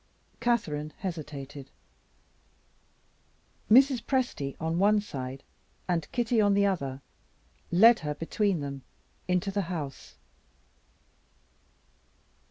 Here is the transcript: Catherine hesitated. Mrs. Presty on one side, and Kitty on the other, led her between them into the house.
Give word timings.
Catherine 0.39 0.93
hesitated. 0.97 1.69
Mrs. 3.69 4.01
Presty 4.03 4.55
on 4.59 4.79
one 4.79 4.99
side, 4.99 5.43
and 5.87 6.11
Kitty 6.11 6.41
on 6.41 6.55
the 6.55 6.65
other, 6.65 7.03
led 7.71 7.99
her 7.99 8.15
between 8.15 8.61
them 8.61 8.81
into 9.27 9.51
the 9.51 9.61
house. 9.69 10.15